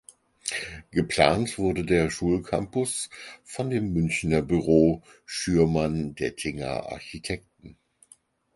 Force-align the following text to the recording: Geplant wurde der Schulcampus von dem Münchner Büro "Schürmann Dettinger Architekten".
Geplant 0.89 1.59
wurde 1.59 1.85
der 1.85 2.09
Schulcampus 2.09 3.11
von 3.43 3.69
dem 3.69 3.93
Münchner 3.93 4.41
Büro 4.41 5.03
"Schürmann 5.25 6.15
Dettinger 6.15 6.91
Architekten". 6.91 7.77